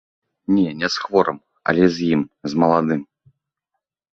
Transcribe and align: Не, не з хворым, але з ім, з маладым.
Не, 0.55 0.63
не 0.79 0.87
з 0.93 1.03
хворым, 1.03 1.37
але 1.73 1.83
з 1.99 2.09
ім, 2.15 2.21
з 2.53 2.65
маладым. 2.65 3.01